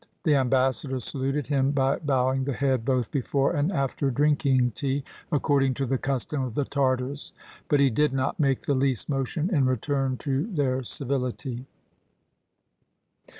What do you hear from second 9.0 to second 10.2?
motion in return